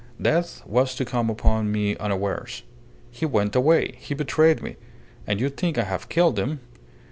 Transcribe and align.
Death 0.19 0.65
was 0.65 0.95
to 0.95 1.05
come 1.05 1.29
upon 1.29 1.71
me 1.71 1.95
unawares. 1.97 2.63
He 3.11 3.23
went 3.27 3.55
away! 3.55 3.97
He 3.99 4.15
betrayed 4.15 4.63
me. 4.63 4.77
And 5.27 5.39
you 5.39 5.47
think 5.47 5.77
I 5.77 5.83
have 5.83 6.09
killed 6.09 6.39
him! 6.39 6.59